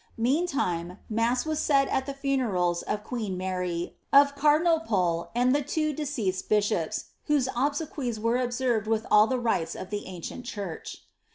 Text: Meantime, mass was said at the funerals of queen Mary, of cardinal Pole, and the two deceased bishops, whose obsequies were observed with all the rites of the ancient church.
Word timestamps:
Meantime, 0.17 0.97
mass 1.11 1.45
was 1.45 1.59
said 1.59 1.87
at 1.89 2.07
the 2.07 2.13
funerals 2.15 2.81
of 2.81 3.03
queen 3.03 3.37
Mary, 3.37 3.97
of 4.11 4.33
cardinal 4.33 4.79
Pole, 4.79 5.29
and 5.35 5.53
the 5.53 5.61
two 5.61 5.93
deceased 5.93 6.49
bishops, 6.49 7.11
whose 7.27 7.47
obsequies 7.55 8.19
were 8.19 8.37
observed 8.37 8.87
with 8.87 9.05
all 9.11 9.27
the 9.27 9.37
rites 9.39 9.75
of 9.75 9.91
the 9.91 10.07
ancient 10.07 10.43
church. 10.43 11.03